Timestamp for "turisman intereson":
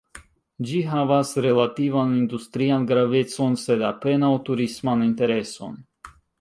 4.51-5.81